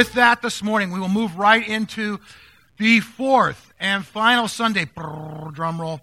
[0.00, 2.18] with that this morning, we will move right into
[2.78, 6.00] the fourth and final Sunday, drum roll,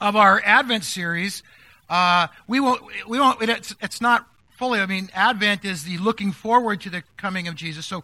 [0.00, 1.42] of our Advent series.
[1.90, 4.26] Uh, we won't, we won't, it's, it's not
[4.56, 7.84] fully, I mean, Advent is the looking forward to the coming of Jesus.
[7.84, 8.02] So,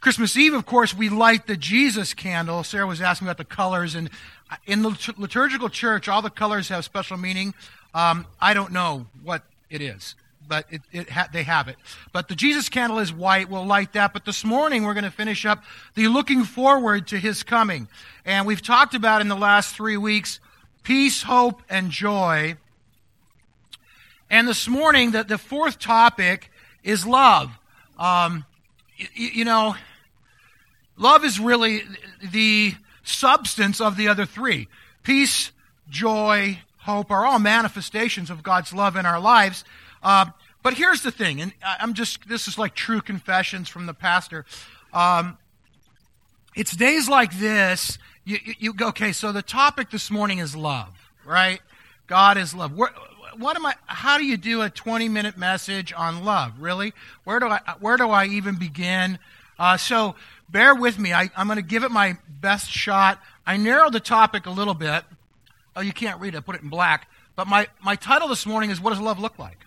[0.00, 2.62] Christmas Eve, of course, we light the Jesus candle.
[2.62, 4.10] Sarah was asking about the colors, and
[4.64, 7.52] in the liturgical church, all the colors have special meaning.
[7.94, 10.14] Um, I don't know what it is
[10.48, 11.76] but it, it ha- they have it.
[12.12, 13.48] But the Jesus candle is white.
[13.48, 14.12] We'll light that.
[14.12, 15.62] But this morning we're going to finish up
[15.94, 17.88] the looking forward to his coming.
[18.24, 20.40] And we've talked about in the last three weeks
[20.82, 22.56] peace, hope, and joy.
[24.30, 26.50] And this morning, the, the fourth topic
[26.82, 27.50] is love.
[27.98, 28.44] Um,
[28.96, 29.76] you, you know,
[30.96, 31.82] love is really
[32.22, 34.68] the substance of the other three.
[35.02, 35.50] Peace,
[35.88, 39.64] joy, hope are all manifestations of God's love in our lives.
[40.02, 40.26] Uh,
[40.68, 44.44] but here's the thing, and I'm just, this is like true confessions from the pastor.
[44.92, 45.38] Um,
[46.54, 50.90] it's days like this, you, you, you, okay, so the topic this morning is love,
[51.24, 51.62] right?
[52.06, 52.76] God is love.
[52.76, 52.90] Where,
[53.38, 56.60] what am I, how do you do a 20 minute message on love?
[56.60, 56.92] Really?
[57.24, 59.18] Where do I, where do I even begin?
[59.58, 60.16] Uh, so
[60.50, 61.14] bear with me.
[61.14, 63.22] I, I'm going to give it my best shot.
[63.46, 65.02] I narrowed the topic a little bit.
[65.74, 66.36] Oh, you can't read it.
[66.36, 67.08] I put it in black.
[67.36, 69.64] But my, my title this morning is What Does Love Look Like?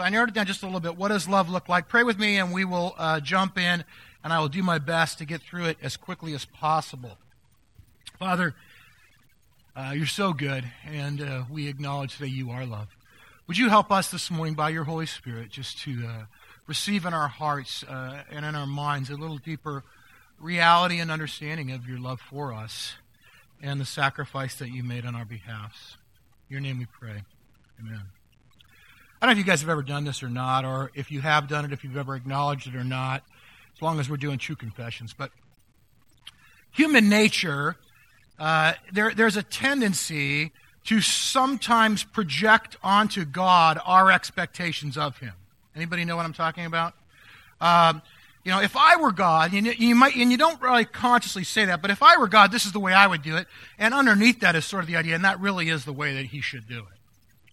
[0.00, 0.96] So I narrowed it down just a little bit.
[0.96, 1.86] What does love look like?
[1.86, 3.84] Pray with me, and we will uh, jump in,
[4.24, 7.18] and I will do my best to get through it as quickly as possible.
[8.18, 8.54] Father,
[9.76, 12.88] uh, you're so good, and uh, we acknowledge that you are love.
[13.46, 16.24] Would you help us this morning by your Holy Spirit just to uh,
[16.66, 19.84] receive in our hearts uh, and in our minds a little deeper
[20.38, 22.94] reality and understanding of your love for us
[23.60, 25.98] and the sacrifice that you made on our behalf?
[26.48, 27.22] In your name we pray.
[27.78, 28.04] Amen.
[29.20, 31.20] I don't know if you guys have ever done this or not, or if you
[31.20, 33.22] have done it, if you've ever acknowledged it or not,
[33.76, 35.12] as long as we're doing true confessions.
[35.12, 35.30] But
[36.72, 37.76] human nature,
[38.38, 40.52] uh, there, there's a tendency
[40.84, 45.34] to sometimes project onto God our expectations of Him.
[45.76, 46.94] Anybody know what I'm talking about?
[47.60, 48.00] Um,
[48.42, 51.66] you know, if I were God, and you might, and you don't really consciously say
[51.66, 53.46] that, but if I were God, this is the way I would do it.
[53.78, 56.24] And underneath that is sort of the idea, and that really is the way that
[56.24, 56.98] He should do it.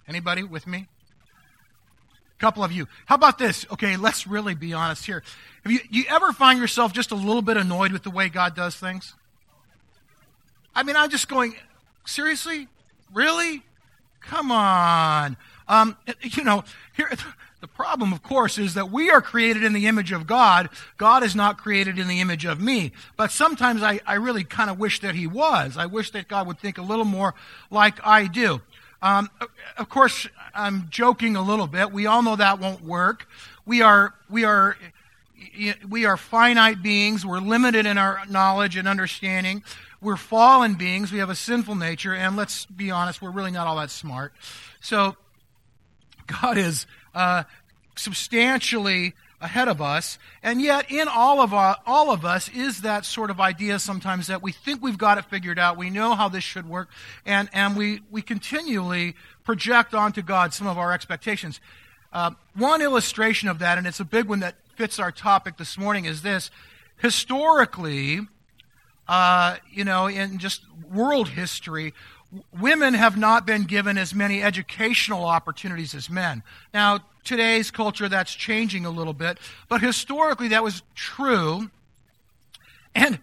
[0.08, 0.88] Anybody with me?
[2.40, 2.88] Couple of you.
[3.06, 3.66] How about this?
[3.72, 5.24] Okay, let's really be honest here.
[5.64, 8.56] Have you, you ever find yourself just a little bit annoyed with the way God
[8.56, 9.16] does things?
[10.76, 11.56] I mean, I'm just going,
[12.06, 12.68] seriously?
[13.14, 13.64] Really?
[14.22, 15.38] Come on.
[15.68, 16.64] Um, you know,
[16.96, 17.10] here,
[17.62, 20.70] the problem, of course, is that we are created in the image of God.
[20.98, 22.92] God is not created in the image of me.
[23.16, 25.78] But sometimes I, I really kind of wish that He was.
[25.78, 27.34] I wish that God would think a little more
[27.72, 28.62] like I do.
[29.02, 29.30] Um,
[29.78, 31.92] of course, I'm joking a little bit.
[31.92, 33.28] We all know that won't work.
[33.66, 34.78] We are, we are,
[35.88, 37.26] we are finite beings.
[37.26, 39.64] We're limited in our knowledge and understanding.
[40.02, 41.12] We're fallen beings.
[41.12, 44.34] We have a sinful nature, and let's be honest, we're really not all that smart.
[44.80, 45.16] So,
[46.28, 46.86] God is
[47.16, 47.44] uh,
[47.96, 50.18] substantially ahead of us.
[50.42, 54.28] And yet, in all of, our, all of us is that sort of idea sometimes
[54.28, 55.78] that we think we've got it figured out.
[55.78, 56.90] We know how this should work.
[57.26, 61.60] And, and we, we continually project onto God some of our expectations.
[62.12, 65.78] Uh, one illustration of that, and it's a big one that fits our topic this
[65.78, 66.50] morning, is this.
[66.98, 68.22] Historically,
[69.08, 70.62] uh, you know, in just
[70.92, 71.94] world history,
[72.60, 76.44] women have not been given as many educational opportunities as men.
[76.74, 79.38] Now, today's culture, that's changing a little bit,
[79.70, 81.70] but historically that was true.
[82.96, 83.20] And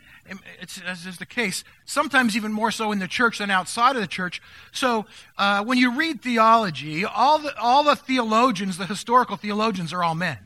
[0.61, 4.03] it's, as is the case, sometimes even more so in the church than outside of
[4.03, 4.41] the church.
[4.71, 5.07] So
[5.37, 10.15] uh, when you read theology, all the, all the theologians, the historical theologians, are all
[10.15, 10.39] men.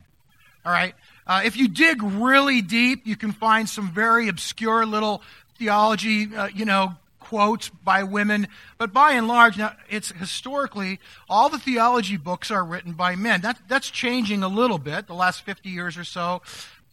[0.64, 0.94] All right?
[1.26, 5.22] Uh, if you dig really deep, you can find some very obscure little
[5.58, 6.94] theology, uh, you know,
[7.28, 8.48] quotes by women,
[8.78, 10.98] but by and large, now it's historically
[11.28, 13.42] all the theology books are written by men.
[13.42, 16.40] That, that's changing a little bit the last 50 years or so,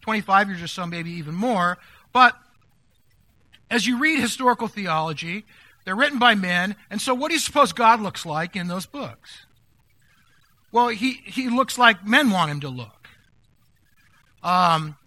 [0.02, 1.78] 25 years or so, maybe even more.
[2.12, 2.38] But
[3.72, 5.46] as you read historical theology,
[5.86, 8.86] they're written by men, and so what do you suppose God looks like in those
[8.86, 9.46] books?
[10.74, 13.08] Well, he, he looks like men want him to look.
[14.44, 14.98] Um,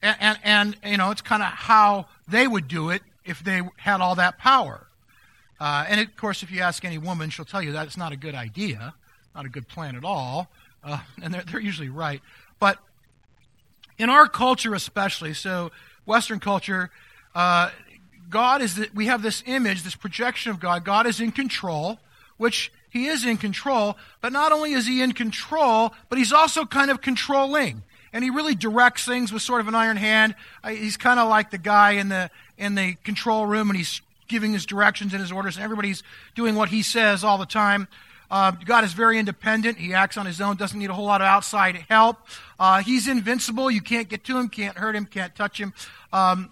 [0.00, 3.62] and, and, and you know, it's kind of how they would do it if they
[3.76, 4.86] had all that power.
[5.60, 8.12] Uh, and of course, if you ask any woman, she'll tell you that it's not
[8.12, 8.94] a good idea,
[9.34, 10.48] not a good plan at all.
[10.82, 12.20] Uh, and they're, they're usually right.
[12.58, 12.78] But
[13.98, 15.70] in our culture, especially, so
[16.04, 16.90] Western culture,
[17.34, 17.70] uh,
[18.28, 20.84] God is that we have this image, this projection of God.
[20.84, 21.98] God is in control,
[22.38, 23.96] which He is in control.
[24.20, 27.82] But not only is He in control, but He's also kind of controlling.
[28.12, 30.34] And he really directs things with sort of an iron hand.
[30.66, 34.52] He's kind of like the guy in the in the control room, and he's giving
[34.52, 36.02] his directions and his orders, and everybody's
[36.34, 37.88] doing what he says all the time.
[38.30, 39.76] Uh, God is very independent.
[39.76, 42.16] He acts on his own, doesn't need a whole lot of outside help.
[42.58, 43.70] Uh, he's invincible.
[43.70, 45.74] You can't get to him, can't hurt him, can't touch him.
[46.14, 46.50] Um,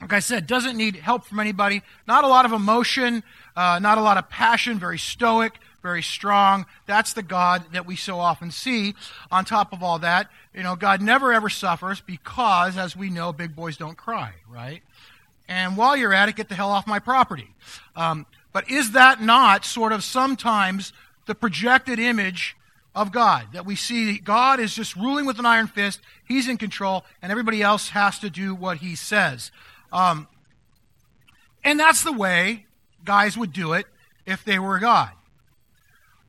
[0.00, 1.82] like I said, doesn't need help from anybody.
[2.06, 3.22] Not a lot of emotion,
[3.56, 6.66] uh, not a lot of passion, very stoic, very strong.
[6.86, 8.94] That's the God that we so often see.
[9.30, 13.32] On top of all that, you know, God never ever suffers because, as we know,
[13.32, 14.82] big boys don't cry, right?
[15.48, 17.54] And while you're at it, get the hell off my property.
[17.96, 20.92] Um, but is that not sort of sometimes
[21.26, 22.56] the projected image
[22.94, 23.46] of God?
[23.52, 27.32] That we see God is just ruling with an iron fist, He's in control, and
[27.32, 29.50] everybody else has to do what He says.
[29.92, 30.28] Um,
[31.64, 32.66] and that's the way
[33.04, 33.86] guys would do it
[34.26, 35.10] if they were God.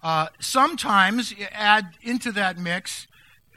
[0.04, 3.08] Uh, sometimes add into that mix,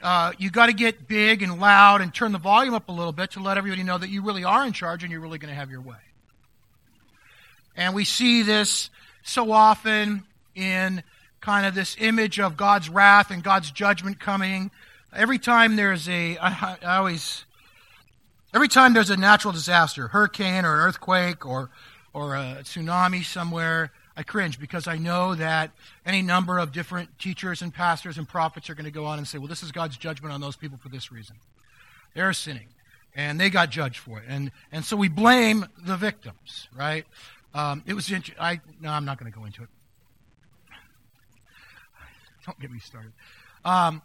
[0.03, 3.11] uh, you got to get big and loud and turn the volume up a little
[3.11, 5.49] bit to let everybody know that you really are in charge and you're really going
[5.51, 5.95] to have your way.
[7.75, 8.89] And we see this
[9.23, 11.03] so often in
[11.41, 14.69] kind of this image of God's wrath and God's judgment coming.
[15.13, 17.45] Every time there's a, I, I always,
[18.53, 21.71] every time there's a natural disaster, hurricane or an earthquake or,
[22.13, 25.71] or a tsunami somewhere, I cringe because I know that
[26.05, 29.27] any number of different teachers and pastors and prophets are going to go on and
[29.27, 31.35] say, well, this is God's judgment on those people for this reason.
[32.13, 32.67] They're sinning,
[33.13, 34.25] and they got judged for it.
[34.27, 37.05] And, and so we blame the victims, right?
[37.53, 39.69] Um, it was, int- I, no, I'm not going to go into it.
[42.45, 43.11] Don't get me started.
[43.65, 44.01] Um,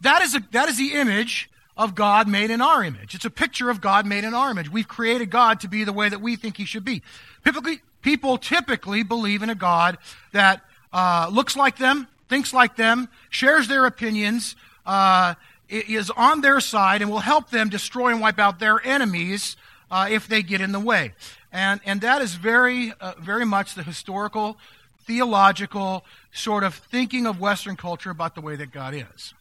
[0.00, 3.14] that, is a, that is the image of God made in our image.
[3.14, 4.70] It's a picture of God made in our image.
[4.70, 7.02] We've created God to be the way that we think he should be.
[7.44, 9.96] Typically, people typically believe in a God
[10.32, 10.60] that
[10.92, 15.34] uh, looks like them, thinks like them, shares their opinions, uh,
[15.68, 19.56] is on their side, and will help them destroy and wipe out their enemies
[19.90, 21.12] uh, if they get in the way.
[21.52, 24.58] And, and that is very, uh, very much the historical,
[25.06, 29.32] theological sort of thinking of Western culture about the way that God is.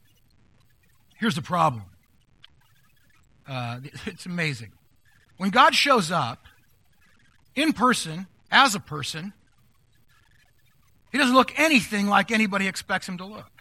[1.16, 1.84] Here's the problem
[3.48, 4.72] uh, it's amazing.
[5.38, 6.46] When God shows up
[7.56, 9.34] in person, as a person,
[11.12, 13.52] he doesn't look anything like anybody expects him to look.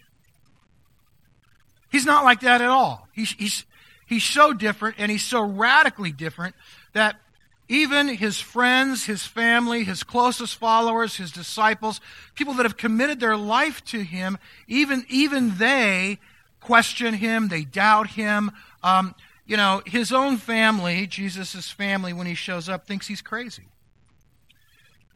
[1.90, 3.08] He's not like that at all.
[3.12, 3.64] He's, he's,
[4.06, 6.54] he's so different and he's so radically different
[6.92, 7.16] that
[7.68, 12.00] even his friends, his family, his closest followers, his disciples,
[12.34, 14.38] people that have committed their life to him,
[14.68, 16.18] even, even they
[16.60, 18.52] question him, they doubt him.
[18.82, 19.14] Um,
[19.46, 23.64] you know, his own family, Jesus' family, when he shows up, thinks he's crazy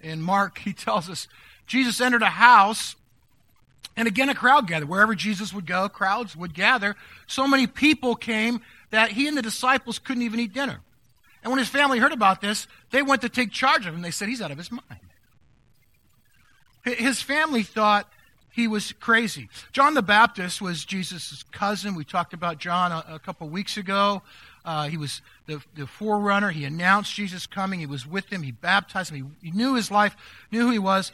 [0.00, 1.28] in Mark, he tells us
[1.66, 2.96] Jesus entered a house,
[3.96, 4.88] and again a crowd gathered.
[4.88, 6.96] Wherever Jesus would go, crowds would gather.
[7.26, 8.60] So many people came
[8.90, 10.80] that he and the disciples couldn't even eat dinner.
[11.42, 14.02] And when his family heard about this, they went to take charge of him.
[14.02, 14.84] They said, He's out of his mind.
[16.82, 18.10] His family thought
[18.52, 19.48] he was crazy.
[19.72, 21.94] John the Baptist was Jesus' cousin.
[21.94, 24.22] We talked about John a, a couple weeks ago.
[24.64, 26.50] Uh, he was the, the forerunner.
[26.50, 27.80] He announced Jesus' coming.
[27.80, 28.42] He was with him.
[28.42, 29.34] He baptized him.
[29.40, 30.16] He, he knew his life,
[30.50, 31.12] knew who he was.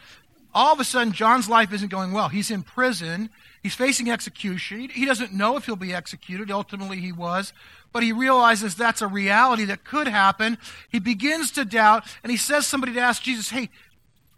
[0.55, 2.29] All of a sudden, John's life isn't going well.
[2.29, 3.29] He's in prison.
[3.63, 4.81] He's facing execution.
[4.81, 6.51] He, he doesn't know if he'll be executed.
[6.51, 7.53] Ultimately, he was.
[7.93, 10.57] But he realizes that's a reality that could happen.
[10.89, 13.69] He begins to doubt, and he says somebody to ask Jesus, Hey,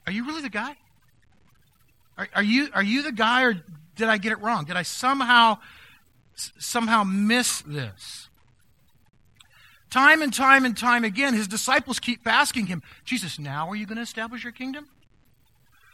[0.07, 0.77] are you really the guy?
[2.19, 3.55] Are, are, you, are you the guy, or
[3.95, 4.65] did I get it wrong?
[4.65, 5.59] Did I somehow,
[6.35, 8.29] somehow miss this?
[9.91, 13.87] Time and time and time again, his disciples keep asking him, Jesus, now are you
[13.87, 14.89] going to establish your kingdom?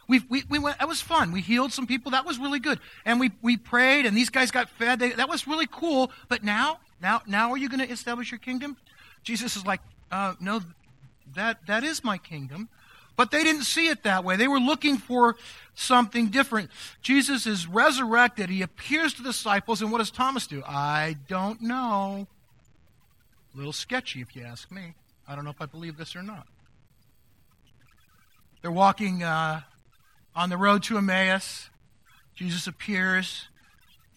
[0.07, 1.31] We, we, we went, that was fun.
[1.31, 2.11] We healed some people.
[2.11, 2.79] That was really good.
[3.05, 4.99] And we, we prayed, and these guys got fed.
[4.99, 6.11] They, that was really cool.
[6.27, 8.77] But now, now, now are you going to establish your kingdom?
[9.23, 10.61] Jesus is like, uh, no,
[11.33, 12.69] that, that is my kingdom.
[13.15, 14.35] But they didn't see it that way.
[14.35, 15.37] They were looking for
[15.73, 16.69] something different.
[17.01, 18.49] Jesus is resurrected.
[18.49, 20.63] He appears to the disciples, and what does Thomas do?
[20.67, 22.27] I don't know.
[23.53, 24.95] A little sketchy, if you ask me.
[25.27, 26.47] I don't know if I believe this or not.
[28.61, 29.61] They're walking uh,
[30.35, 31.69] on the road to Emmaus.
[32.35, 33.47] Jesus appears,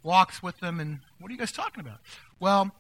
[0.03, 1.99] walks with them, and what are you guys talking about?
[2.41, 2.73] Well,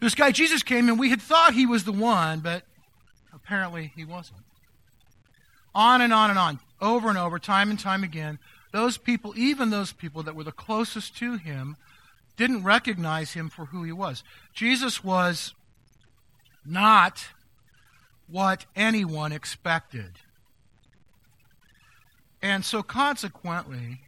[0.00, 2.64] this guy Jesus came, and we had thought he was the one, but
[3.32, 4.40] apparently he wasn't.
[5.74, 8.38] On and on and on, over and over, time and time again,
[8.72, 11.76] those people, even those people that were the closest to him,
[12.36, 14.24] didn't recognize him for who he was.
[14.54, 15.54] Jesus was
[16.64, 17.26] not
[18.26, 20.12] what anyone expected.
[22.42, 24.00] And so, consequently,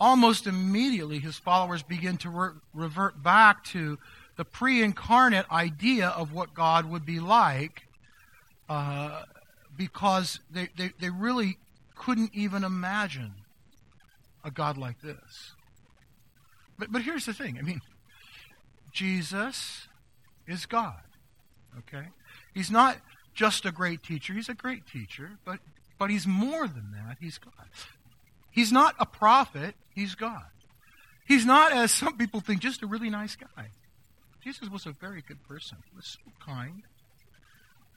[0.00, 3.98] almost immediately his followers begin to re- revert back to
[4.36, 7.82] the pre incarnate idea of what God would be like
[8.68, 9.22] uh,
[9.80, 11.56] because they, they, they really
[11.96, 13.32] couldn't even imagine
[14.44, 15.54] a God like this.
[16.78, 17.80] But, but here's the thing I mean,
[18.92, 19.88] Jesus
[20.46, 21.00] is God.
[21.78, 22.08] Okay?
[22.52, 22.98] He's not
[23.32, 25.60] just a great teacher, he's a great teacher, but,
[25.98, 27.16] but he's more than that.
[27.18, 27.70] He's God.
[28.50, 30.44] He's not a prophet, he's God.
[31.26, 33.70] He's not, as some people think, just a really nice guy.
[34.44, 35.78] Jesus was a very good person.
[35.88, 36.82] He was so kind.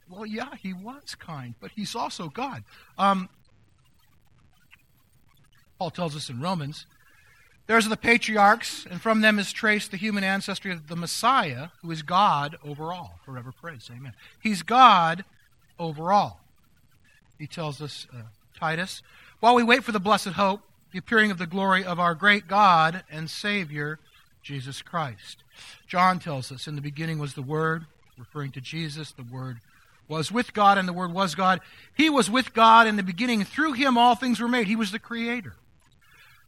[0.08, 2.64] Well, yeah, he was kind, but he's also God.
[2.98, 3.28] Um,
[5.78, 6.86] Paul tells us in Romans
[7.66, 11.90] there's the patriarchs, and from them is traced the human ancestry of the Messiah, who
[11.90, 13.18] is God over all.
[13.24, 13.90] Forever praise.
[13.90, 14.12] Amen.
[14.42, 15.24] He's God
[15.78, 16.40] over all.
[17.38, 18.22] He tells us, uh,
[18.58, 19.02] Titus,
[19.40, 20.60] while we wait for the blessed hope,
[20.92, 23.98] the appearing of the glory of our great God and Savior,
[24.42, 25.42] Jesus Christ.
[25.88, 27.86] John tells us, in the beginning was the Word,
[28.18, 29.10] referring to Jesus.
[29.12, 29.58] The Word
[30.08, 31.60] was with God, and the Word was God.
[31.96, 33.44] He was with God in the beginning.
[33.44, 34.66] Through him all things were made.
[34.66, 35.54] He was the Creator.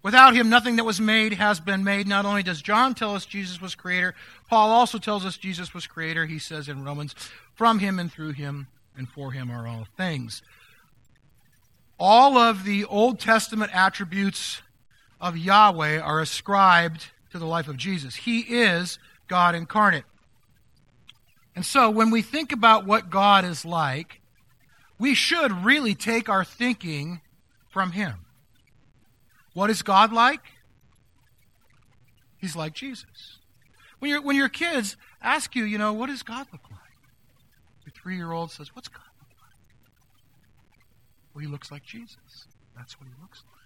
[0.07, 2.07] Without him, nothing that was made has been made.
[2.07, 4.15] Not only does John tell us Jesus was creator,
[4.49, 6.27] Paul also tells us Jesus was creator.
[6.27, 7.13] He says in Romans,
[7.55, 10.43] from him and through him and for him are all things.
[11.99, 14.63] All of the Old Testament attributes
[15.21, 18.15] of Yahweh are ascribed to the life of Jesus.
[18.15, 20.05] He is God incarnate.
[21.57, 24.21] And so when we think about what God is like,
[24.99, 27.23] we should really take our thinking
[27.71, 28.27] from him.
[29.55, 30.43] What is God like?
[32.37, 33.39] He's like Jesus.
[33.99, 36.81] When, you when your kids ask you, you know, what does God look like?
[37.87, 39.59] Your three year old says, What's God look like?
[41.35, 42.49] Well, he looks like Jesus.
[42.77, 43.57] That's what he looks like.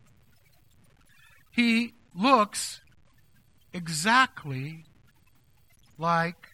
[1.51, 2.83] He looks
[3.73, 4.85] exactly
[5.99, 6.47] like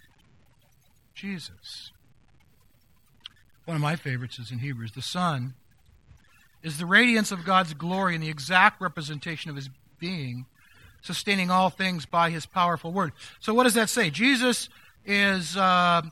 [1.16, 1.92] Jesus.
[3.64, 4.92] One of my favorites is in Hebrews.
[4.92, 5.54] The Son
[6.62, 10.44] is the radiance of God's glory and the exact representation of his being,
[11.00, 13.12] sustaining all things by his powerful word.
[13.40, 14.10] So, what does that say?
[14.10, 14.68] Jesus
[15.06, 16.02] is uh,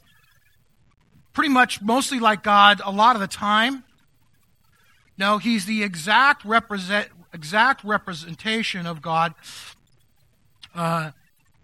[1.34, 3.84] pretty much mostly like God a lot of the time.
[5.18, 9.34] No, he's the exact represent exact representation of God.
[10.74, 11.10] Uh,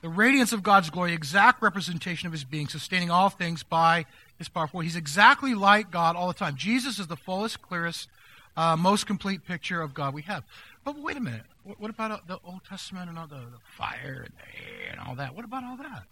[0.01, 4.07] the radiance of God's glory, exact representation of his being, sustaining all things by
[4.39, 4.81] his powerful.
[4.81, 6.57] He's exactly like God all the time.
[6.57, 8.09] Jesus is the fullest, clearest,
[8.57, 10.45] uh, most complete picture of God we have.
[10.85, 11.43] But wait a minute.
[11.65, 14.93] What, what about uh, the Old Testament and all the, the fire and, the, air
[14.93, 15.35] and all that?
[15.35, 16.05] What about all that?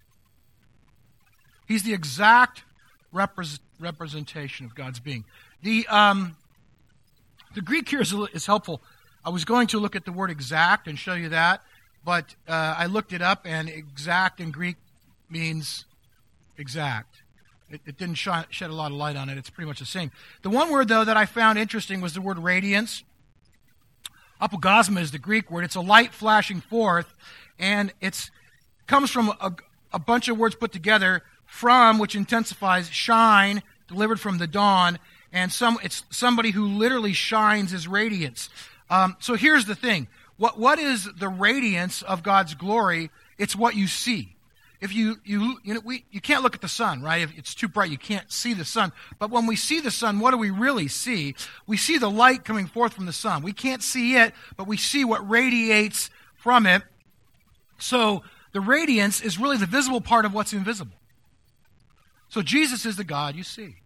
[1.66, 2.64] He's the exact
[3.14, 5.24] repre- representation of God's being.
[5.62, 6.36] The, um,
[7.54, 8.82] the Greek here is, is helpful.
[9.24, 11.62] I was going to look at the word exact and show you that,
[12.04, 14.76] but uh, I looked it up, and exact in Greek
[15.28, 15.84] means
[16.56, 17.22] exact.
[17.70, 19.38] It, it didn't sh- shed a lot of light on it.
[19.38, 20.10] It's pretty much the same.
[20.42, 23.04] The one word, though, that I found interesting was the word radiance.
[24.40, 25.64] Apaugasma is the Greek word.
[25.64, 27.14] It's a light flashing forth,
[27.58, 28.30] and it
[28.86, 29.52] comes from a,
[29.92, 34.98] a bunch of words put together from, which intensifies, shine, delivered from the dawn,
[35.32, 38.48] and some, it's somebody who literally shines his radiance.
[38.90, 40.08] Um, so here's the thing.
[40.38, 43.10] What, what is the radiance of God's glory?
[43.36, 44.36] It's what you see.
[44.80, 47.22] If you you you know we you can't look at the sun right?
[47.22, 48.92] If it's too bright you can't see the sun.
[49.18, 51.34] But when we see the sun what do we really see?
[51.66, 53.42] We see the light coming forth from the sun.
[53.42, 56.82] We can't see it but we see what radiates from it.
[57.78, 60.94] So the radiance is really the visible part of what's invisible.
[62.28, 63.78] So jesus is the god you see.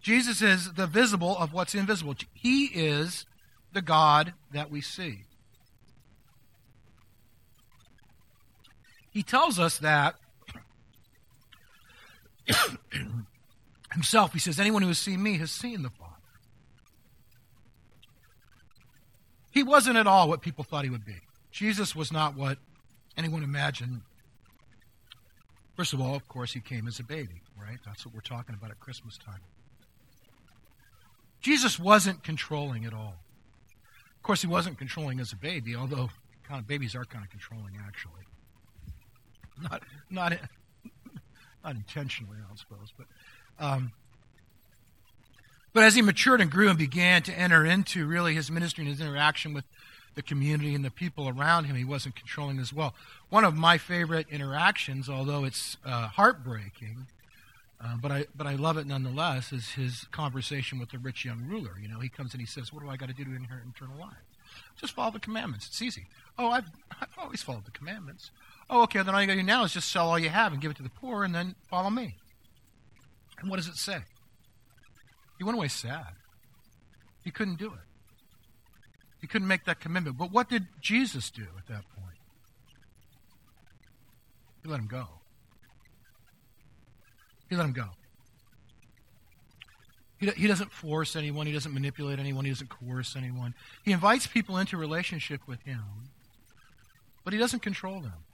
[0.00, 2.16] Jesus is the visible of what's invisible.
[2.34, 3.26] He is
[3.72, 5.24] the god that we see
[9.10, 10.14] he tells us that
[13.92, 14.32] himself.
[14.32, 16.14] He says, Anyone who has seen me has seen the Father.
[19.50, 21.16] He wasn't at all what people thought he would be.
[21.50, 22.58] Jesus was not what
[23.16, 24.02] anyone imagined.
[25.74, 27.78] First of all, of course, he came as a baby, right?
[27.84, 29.40] That's what we're talking about at Christmas time.
[31.40, 33.14] Jesus wasn't controlling at all.
[34.18, 36.10] Of course, he wasn't controlling as a baby, although
[36.46, 38.22] kind of babies are kind of controlling, actually
[39.62, 40.38] not not
[41.64, 43.06] not intentionally, I suppose, but
[43.58, 43.92] um,
[45.72, 48.90] but as he matured and grew and began to enter into really his ministry and
[48.90, 49.64] his interaction with
[50.14, 52.94] the community and the people around him, he wasn't controlling as well.
[53.28, 57.06] One of my favorite interactions, although it's uh, heartbreaking,
[57.80, 59.52] Uh, but I but I love it nonetheless.
[59.52, 61.76] Is his conversation with the rich young ruler?
[61.80, 63.64] You know, he comes and he says, "What do I got to do to inherit
[63.68, 64.16] eternal life?"
[64.80, 65.68] Just follow the commandments.
[65.68, 66.06] It's easy.
[66.38, 66.66] Oh, I've
[67.00, 68.30] I've always followed the commandments.
[68.68, 69.02] Oh, okay.
[69.02, 70.72] Then all you got to do now is just sell all you have and give
[70.72, 72.16] it to the poor, and then follow me.
[73.40, 74.00] And what does it say?
[75.38, 76.14] He went away sad.
[77.22, 77.80] He couldn't do it.
[79.20, 80.18] He couldn't make that commitment.
[80.18, 82.16] But what did Jesus do at that point?
[84.62, 85.06] He let him go.
[87.48, 87.86] He let him go.
[90.18, 91.46] He, he doesn't force anyone.
[91.46, 92.44] He doesn't manipulate anyone.
[92.44, 93.54] He doesn't coerce anyone.
[93.84, 95.82] He invites people into relationship with him,
[97.24, 98.24] but he doesn't control them.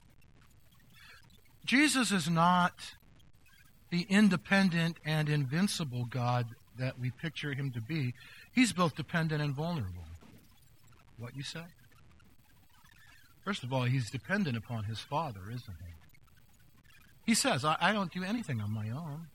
[1.65, 2.75] Jesus is not
[3.91, 6.47] the independent and invincible God
[6.79, 8.15] that we picture him to be.
[8.53, 10.05] He's both dependent and vulnerable.
[11.19, 11.63] What you say?
[13.45, 16.04] First of all, he's dependent upon his Father, isn't he?
[17.25, 19.29] He says, I, I don't do anything on my own.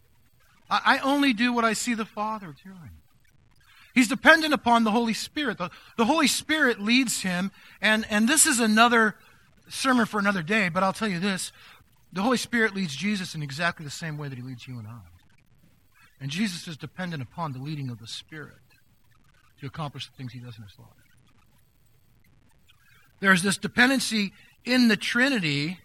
[0.69, 2.91] I, I, only do what I see the Father doing.
[3.95, 5.57] He's dependent upon the Holy Spirit.
[5.57, 9.15] The, the Holy Spirit leads him, and, and this is another
[9.67, 11.51] sermon for another day, but I'll tell you this.
[12.13, 14.87] The Holy Spirit leads Jesus in exactly the same way that he leads you and
[14.87, 15.01] I.
[16.21, 18.55] And Jesus is dependent upon the leading of the Spirit
[19.59, 20.87] to accomplish the things he does in his life.
[23.19, 24.33] There's this dependency
[24.65, 25.79] in the Trinity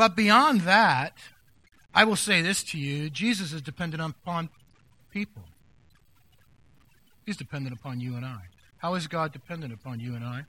[0.00, 1.12] but beyond that,
[1.92, 4.48] I will say this to you Jesus is dependent upon
[5.10, 5.42] people.
[7.26, 8.44] He's dependent upon you and I.
[8.78, 10.44] How is God dependent upon you and I?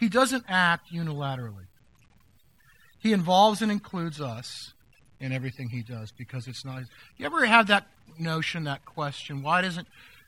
[0.00, 1.68] He doesn't act unilaterally.
[2.98, 4.74] He involves and includes us
[5.20, 6.82] in everything he does because it's not.
[7.18, 7.86] You ever have that
[8.18, 9.86] notion, that question, why doesn't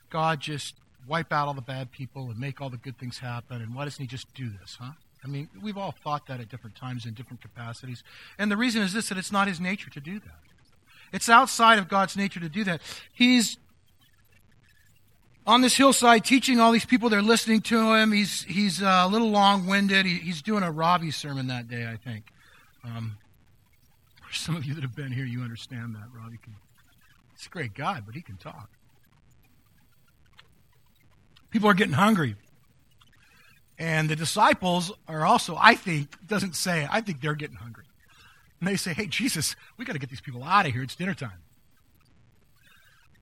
[0.09, 0.75] God just
[1.07, 3.61] wipe out all the bad people and make all the good things happen?
[3.61, 4.91] And why doesn't he just do this, huh?
[5.23, 8.03] I mean, we've all thought that at different times in different capacities.
[8.37, 10.39] And the reason is this that it's not his nature to do that.
[11.11, 12.81] It's outside of God's nature to do that.
[13.13, 13.57] He's
[15.45, 18.11] on this hillside teaching all these people they're listening to him.
[18.11, 20.05] He's, he's uh, a little long winded.
[20.05, 22.25] He, he's doing a Robbie sermon that day, I think.
[22.83, 23.17] Um,
[24.27, 26.03] for some of you that have been here, you understand that.
[26.13, 26.55] Robbie can,
[27.35, 28.69] he's a great guy, but he can talk.
[31.49, 32.35] People are getting hungry.
[33.79, 37.85] And the disciples are also, I think, doesn't say, I think they're getting hungry.
[38.59, 40.81] And they say, hey, Jesus, we got to get these people out of here.
[40.81, 41.43] It's dinner time.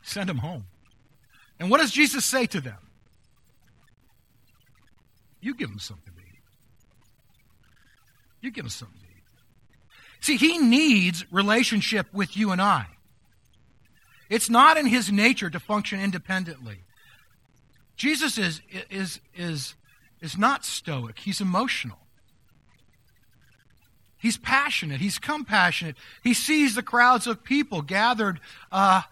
[0.02, 0.66] Send them home.
[1.60, 2.78] And what does Jesus say to them?
[5.42, 6.42] You give them something to eat.
[8.42, 9.24] You give them something to eat.
[10.22, 12.88] See, he needs relationship with you and I.
[14.30, 16.80] It's not in his nature to function independently.
[17.96, 19.76] Jesus is, is, is,
[20.22, 21.98] is not stoic, he's emotional.
[24.18, 25.02] He's passionate.
[25.02, 25.96] He's compassionate.
[26.24, 28.40] He sees the crowds of people gathered
[28.72, 29.04] uh,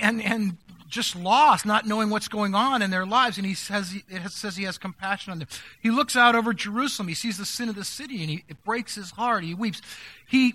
[0.00, 0.56] and, and
[0.88, 3.36] just lost, not knowing what's going on in their lives.
[3.36, 5.48] And he says, it says he has compassion on them.
[5.82, 7.08] He looks out over Jerusalem.
[7.08, 9.44] He sees the sin of the city and he, it breaks his heart.
[9.44, 9.82] He weeps.
[10.26, 10.54] He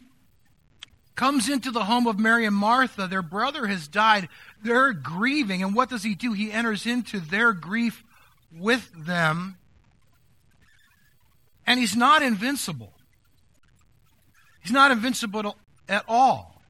[1.20, 3.06] comes into the home of Mary and Martha.
[3.06, 4.30] Their brother has died.
[4.64, 5.62] They're grieving.
[5.62, 6.32] And what does he do?
[6.32, 8.06] He enters into their grief
[8.58, 9.58] with them.
[11.68, 12.94] And he's not invincible.
[14.62, 15.58] He's not invincible
[15.90, 16.62] at all.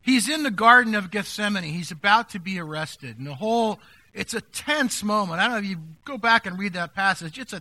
[0.00, 1.64] He's in the Garden of Gethsemane.
[1.64, 3.18] He's about to be arrested.
[3.18, 3.80] And the whole,
[4.14, 5.40] it's a tense moment.
[5.40, 7.38] I don't know if you go back and read that passage.
[7.38, 7.60] It's a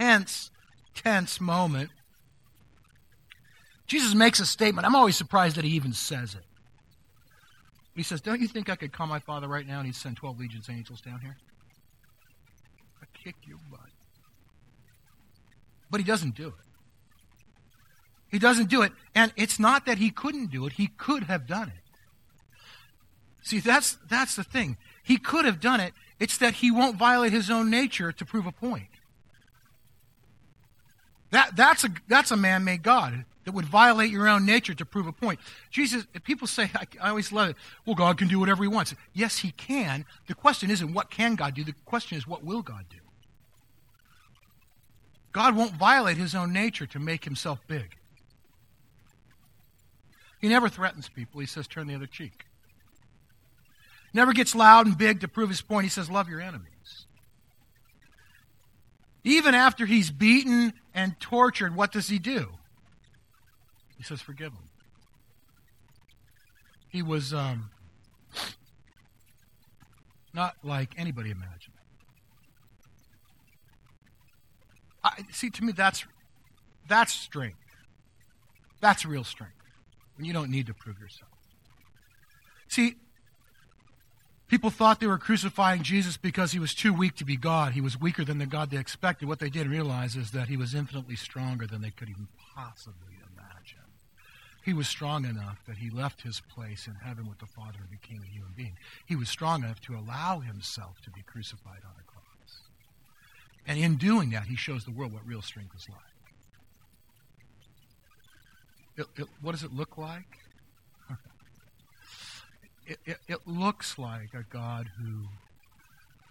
[0.00, 0.50] tense,
[0.96, 1.90] tense moment.
[3.86, 4.86] Jesus makes a statement.
[4.86, 6.44] I'm always surprised that he even says it.
[7.94, 10.16] He says, Don't you think I could call my father right now and he'd send
[10.16, 11.36] 12 legions of angels down here?
[13.02, 13.80] I kick your butt.
[15.90, 16.54] But he doesn't do it.
[18.30, 18.92] He doesn't do it.
[19.14, 21.82] And it's not that he couldn't do it, he could have done it.
[23.42, 24.78] See, that's, that's the thing.
[25.02, 25.92] He could have done it.
[26.18, 28.88] It's that he won't violate his own nature to prove a point.
[31.32, 34.84] That, that's a, that's a man made God that would violate your own nature to
[34.84, 35.40] prove a point.
[35.70, 38.94] Jesus, people say, I, I, always love it, well, God can do whatever he wants.
[39.14, 40.04] Yes, he can.
[40.28, 42.98] The question isn't what can God do, the question is what will God do?
[45.32, 47.96] God won't violate his own nature to make himself big.
[50.38, 51.40] He never threatens people.
[51.40, 52.44] He says, turn the other cheek.
[54.12, 55.84] Never gets loud and big to prove his point.
[55.84, 56.71] He says, love your enemies.
[59.24, 62.48] Even after he's beaten and tortured, what does he do?
[63.96, 64.68] He says, Forgive him.
[66.88, 67.70] He was um,
[70.34, 71.74] not like anybody imagined.
[75.04, 76.04] I, see, to me, that's
[76.88, 77.58] That's strength.
[78.80, 79.54] That's real strength.
[80.16, 81.30] When you don't need to prove yourself.
[82.68, 82.96] See,
[84.52, 87.72] people thought they were crucifying Jesus because he was too weak to be God.
[87.72, 89.26] He was weaker than the God they expected.
[89.26, 93.16] What they didn't realize is that he was infinitely stronger than they could even possibly
[93.32, 93.80] imagine.
[94.62, 97.90] He was strong enough that he left his place in heaven with the Father and
[97.90, 98.76] became a human being.
[99.06, 102.60] He was strong enough to allow himself to be crucified on a cross.
[103.66, 105.98] And in doing that, he shows the world what real strength is like.
[108.98, 110.40] It, it, what does it look like?
[112.86, 115.26] It, it, looks like a God who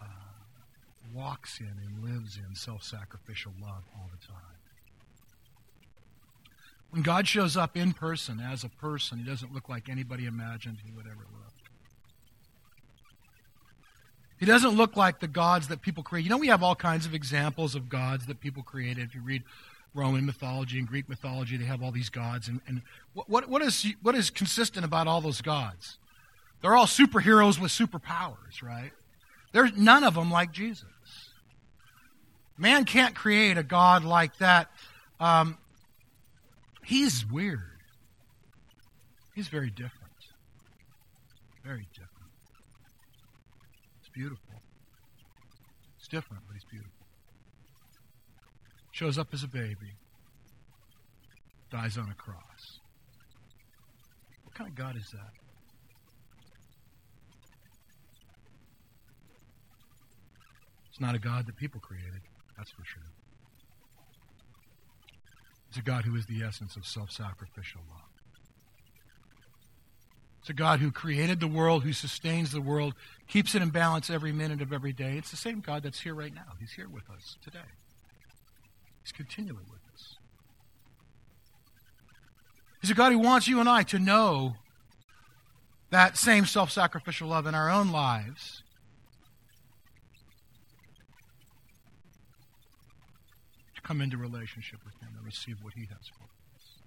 [0.02, 0.06] uh,
[1.14, 4.38] walks in and lives in self sacrificial love all the time.
[6.92, 10.80] When God shows up in person as a person, he doesn't look like anybody imagined
[10.84, 11.54] he would ever look.
[14.38, 16.24] He doesn't look like the gods that people create.
[16.24, 19.04] You know, we have all kinds of examples of gods that people created.
[19.04, 19.44] If you read
[19.94, 22.48] Roman mythology and Greek mythology, they have all these gods.
[22.48, 22.82] And, and
[23.14, 25.98] what, what, is, what is consistent about all those gods?
[26.62, 28.92] They're all superheroes with superpowers, right?
[29.52, 30.86] There's none of them like Jesus.
[32.58, 34.70] Man can't create a God like that.
[35.20, 35.58] Um,
[36.84, 37.60] he's weird.
[39.34, 39.92] He's very different.
[41.64, 42.10] Very different.
[44.00, 44.62] It's beautiful.
[45.98, 47.02] It's different, but he's beautiful
[48.92, 49.98] shows up as a baby,
[51.72, 52.80] dies on a cross.
[54.44, 55.41] What kind of God is that?
[61.02, 62.22] Not a God that people created,
[62.58, 63.04] that's for sure.
[65.70, 68.02] It's a God who is the essence of self sacrificial love.
[70.42, 72.96] It's a God who created the world, who sustains the world,
[73.28, 75.16] keeps it in balance every minute of every day.
[75.18, 76.54] It's the same God that's here right now.
[76.60, 77.60] He's here with us today.
[79.04, 80.18] He's continually with us.
[82.82, 84.56] He's a God who wants you and I to know
[85.92, 88.64] that same self sacrificial love in our own lives.
[93.82, 96.80] To come into relationship with Him and receive what He has for us.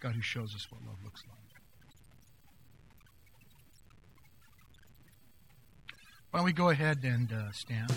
[0.00, 1.36] God who shows us what love looks like.
[6.30, 7.92] Why don't we go ahead and uh, stand?